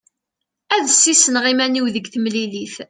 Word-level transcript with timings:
Ad 0.75 0.83
d-ssisneɣ 0.85 1.45
iman-iw 1.51 1.85
deg 1.93 2.05
temlilit. 2.13 2.73